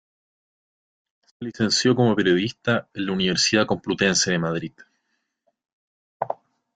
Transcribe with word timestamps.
Se 1.27 1.35
licenció 1.41 1.95
como 1.95 2.15
periodista 2.15 2.89
en 2.95 3.05
la 3.05 3.11
Universidad 3.11 3.67
Complutense 3.67 4.31
de 4.31 4.39
Madrid. 4.39 4.71